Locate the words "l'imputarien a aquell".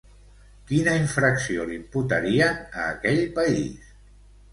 1.71-3.21